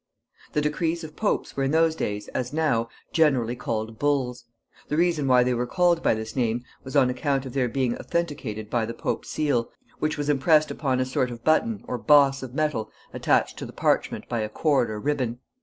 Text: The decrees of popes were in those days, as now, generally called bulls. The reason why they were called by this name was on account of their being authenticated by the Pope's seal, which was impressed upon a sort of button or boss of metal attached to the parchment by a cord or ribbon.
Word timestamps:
The 0.53 0.61
decrees 0.61 1.03
of 1.03 1.15
popes 1.15 1.55
were 1.55 1.61
in 1.63 1.69
those 1.69 1.95
days, 1.95 2.27
as 2.29 2.51
now, 2.51 2.89
generally 3.13 3.55
called 3.55 3.99
bulls. 3.99 4.45
The 4.87 4.97
reason 4.97 5.27
why 5.27 5.43
they 5.43 5.53
were 5.53 5.67
called 5.67 6.01
by 6.01 6.15
this 6.15 6.35
name 6.35 6.63
was 6.83 6.95
on 6.95 7.11
account 7.11 7.45
of 7.45 7.53
their 7.53 7.69
being 7.69 7.95
authenticated 7.95 8.67
by 8.67 8.87
the 8.87 8.95
Pope's 8.95 9.29
seal, 9.29 9.69
which 9.99 10.17
was 10.17 10.27
impressed 10.27 10.71
upon 10.71 10.99
a 10.99 11.05
sort 11.05 11.29
of 11.29 11.43
button 11.43 11.85
or 11.87 11.99
boss 11.99 12.41
of 12.41 12.55
metal 12.55 12.89
attached 13.13 13.59
to 13.59 13.65
the 13.67 13.73
parchment 13.73 14.27
by 14.27 14.39
a 14.39 14.49
cord 14.49 14.89
or 14.89 14.99
ribbon. 14.99 15.37